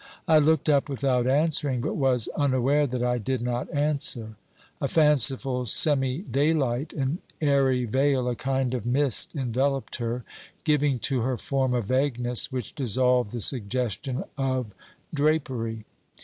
[0.27, 4.35] I looked up without answering, but was unaware that I did not 388 OBERMANN answer.
[4.81, 10.23] A fanciful semi daylight, an airy veil, a kind of mist enveloped her,
[10.63, 14.73] giving to her form a vagueness which dissolved the suggestion of
[15.13, 15.85] drapery.